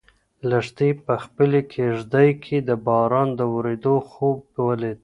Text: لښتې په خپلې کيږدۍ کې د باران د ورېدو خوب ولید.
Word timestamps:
لښتې 0.49 0.89
په 1.05 1.13
خپلې 1.23 1.59
کيږدۍ 1.73 2.29
کې 2.43 2.57
د 2.67 2.69
باران 2.85 3.27
د 3.39 3.41
ورېدو 3.53 3.95
خوب 4.09 4.37
ولید. 4.67 4.99